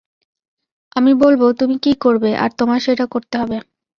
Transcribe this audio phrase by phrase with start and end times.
[0.95, 3.57] আমি বলবো তুমি কি করবে, আর তোমার সেটা করতে হবে।